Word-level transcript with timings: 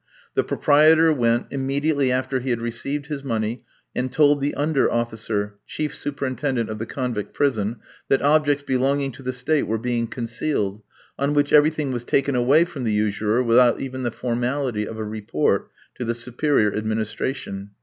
The 0.33 0.43
proprietor 0.43 1.13
went, 1.13 1.45
immediately 1.51 2.11
after 2.11 2.39
he 2.39 2.49
had 2.49 2.59
received 2.59 3.05
his 3.05 3.23
money, 3.23 3.63
and 3.95 4.11
told 4.11 4.41
the 4.41 4.55
under 4.55 4.91
officer 4.91 5.59
chief 5.67 5.93
superintendent 5.93 6.71
of 6.71 6.79
the 6.79 6.87
convict 6.87 7.35
prison 7.35 7.75
that 8.09 8.19
objects 8.23 8.63
belonging 8.63 9.11
to 9.11 9.21
the 9.21 9.31
State 9.31 9.67
were 9.67 9.77
being 9.77 10.07
concealed, 10.07 10.81
on 11.19 11.35
which 11.35 11.53
everything 11.53 11.91
was 11.91 12.03
taken 12.03 12.35
away 12.35 12.65
from 12.65 12.83
the 12.83 12.91
usurer 12.93 13.43
without 13.43 13.79
even 13.79 14.01
the 14.01 14.09
formality 14.09 14.87
of 14.87 14.97
a 14.97 15.03
report 15.03 15.69
to 15.99 16.03
the 16.03 16.15
superior 16.15 16.73
administration. 16.75 17.69